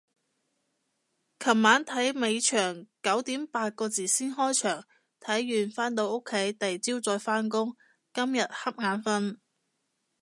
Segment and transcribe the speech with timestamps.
[1.39, 4.83] 前晚睇尾場九點八個字先開場，
[5.19, 7.77] 睇完返到屋企第朝再返工，
[8.11, 9.37] 全日恰眼瞓